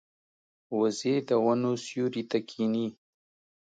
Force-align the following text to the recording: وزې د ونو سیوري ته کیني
وزې 0.79 1.15
د 1.27 1.31
ونو 1.43 1.71
سیوري 1.85 2.23
ته 2.31 2.37
کیني 2.49 2.87